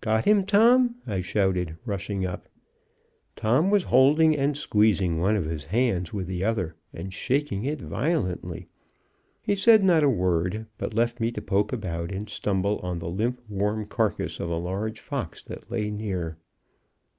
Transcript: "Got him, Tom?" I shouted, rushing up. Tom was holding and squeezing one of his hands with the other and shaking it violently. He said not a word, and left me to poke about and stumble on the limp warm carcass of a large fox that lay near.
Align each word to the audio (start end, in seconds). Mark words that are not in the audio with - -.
"Got 0.00 0.24
him, 0.24 0.46
Tom?" 0.46 0.94
I 1.06 1.20
shouted, 1.20 1.76
rushing 1.84 2.24
up. 2.24 2.48
Tom 3.36 3.68
was 3.70 3.84
holding 3.92 4.34
and 4.34 4.56
squeezing 4.56 5.18
one 5.18 5.36
of 5.36 5.44
his 5.44 5.64
hands 5.64 6.10
with 6.10 6.26
the 6.26 6.42
other 6.42 6.74
and 6.94 7.12
shaking 7.12 7.66
it 7.66 7.78
violently. 7.78 8.66
He 9.42 9.54
said 9.54 9.84
not 9.84 10.02
a 10.02 10.08
word, 10.08 10.64
and 10.80 10.94
left 10.94 11.20
me 11.20 11.30
to 11.32 11.42
poke 11.42 11.70
about 11.74 12.10
and 12.10 12.30
stumble 12.30 12.78
on 12.78 12.98
the 12.98 13.10
limp 13.10 13.42
warm 13.46 13.84
carcass 13.84 14.40
of 14.40 14.48
a 14.48 14.56
large 14.56 15.00
fox 15.00 15.42
that 15.42 15.70
lay 15.70 15.90
near. 15.90 16.38